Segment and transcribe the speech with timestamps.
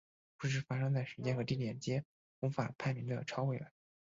[0.39, 2.03] 故事发生在时间和地点皆
[2.39, 3.71] 无法判明的超未来。